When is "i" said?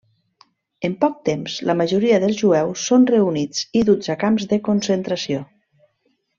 3.83-3.87